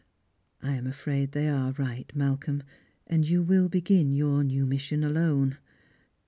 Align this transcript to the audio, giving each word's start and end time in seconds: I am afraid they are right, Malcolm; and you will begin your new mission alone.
I 0.63 0.71
am 0.71 0.87
afraid 0.87 1.31
they 1.31 1.47
are 1.47 1.73
right, 1.73 2.11
Malcolm; 2.15 2.63
and 3.05 3.23
you 3.29 3.43
will 3.43 3.69
begin 3.69 4.11
your 4.11 4.43
new 4.43 4.65
mission 4.65 5.03
alone. 5.03 5.59